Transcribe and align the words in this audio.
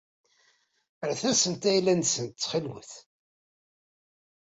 Rret-asent-d 1.09 1.63
ayla-nsent 1.71 2.31
ttxil-wet. 2.33 2.91